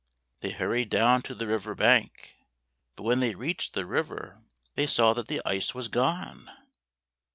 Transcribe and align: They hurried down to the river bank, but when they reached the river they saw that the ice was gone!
They 0.39 0.49
hurried 0.49 0.89
down 0.89 1.21
to 1.21 1.35
the 1.35 1.45
river 1.45 1.75
bank, 1.75 2.35
but 2.95 3.03
when 3.03 3.19
they 3.19 3.35
reached 3.35 3.75
the 3.75 3.85
river 3.85 4.41
they 4.73 4.87
saw 4.87 5.13
that 5.13 5.27
the 5.27 5.43
ice 5.45 5.75
was 5.75 5.89
gone! 5.89 6.49